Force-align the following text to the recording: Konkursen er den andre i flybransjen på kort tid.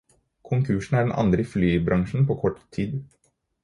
Konkursen 0.41 0.95
er 0.97 1.03
den 1.05 1.11
andre 1.21 1.45
i 1.45 1.47
flybransjen 1.53 2.29
på 2.33 2.43
kort 2.43 2.61
tid. 2.79 3.01